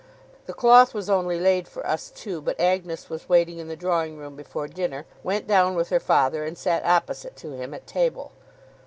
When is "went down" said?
5.21-5.75